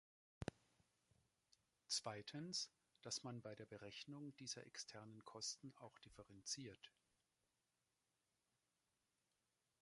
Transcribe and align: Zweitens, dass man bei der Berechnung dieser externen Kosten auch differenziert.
Zweitens, 1.87 2.71
dass 3.03 3.21
man 3.21 3.43
bei 3.43 3.53
der 3.53 3.67
Berechnung 3.67 4.35
dieser 4.37 4.65
externen 4.65 5.23
Kosten 5.25 5.75
auch 5.75 5.99
differenziert. 5.99 6.91